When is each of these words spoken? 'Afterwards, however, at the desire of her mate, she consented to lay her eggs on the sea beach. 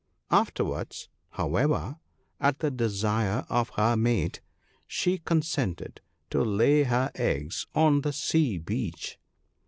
'Afterwards, 0.31 1.09
however, 1.37 1.99
at 2.39 2.57
the 2.57 2.71
desire 2.71 3.45
of 3.49 3.69
her 3.75 3.95
mate, 3.95 4.41
she 4.87 5.19
consented 5.19 6.01
to 6.31 6.41
lay 6.43 6.81
her 6.81 7.11
eggs 7.13 7.67
on 7.75 8.01
the 8.01 8.11
sea 8.11 8.57
beach. 8.57 9.19